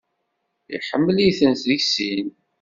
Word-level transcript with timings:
Iḥemmel-iten 0.77 1.49
deg 1.69 1.81
sin. 1.93 2.27